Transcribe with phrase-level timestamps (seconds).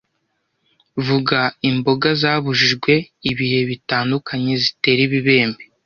[1.05, 1.39] Vuga
[1.69, 2.93] imboga zabujijwe
[3.31, 5.63] ibihe bitandukanye zitera ibibembe